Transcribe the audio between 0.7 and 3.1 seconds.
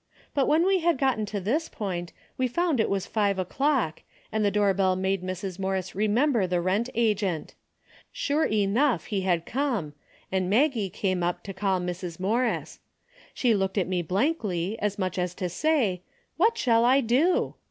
had gotten to this point, we found it was